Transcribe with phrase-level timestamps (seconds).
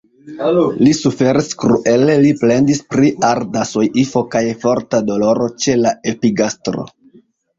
[0.85, 6.87] Li suferis kruele; li plendis pri arda soifo kaj forta doloro ĉe la epigastro.